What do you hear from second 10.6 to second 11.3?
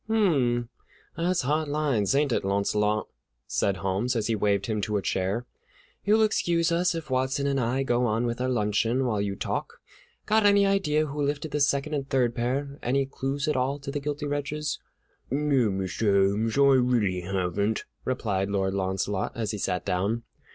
idea who